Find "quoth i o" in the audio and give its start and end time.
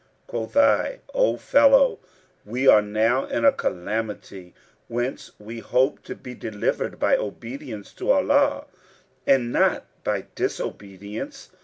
0.25-1.37